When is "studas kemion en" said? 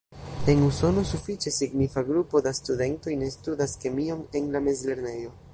3.39-4.53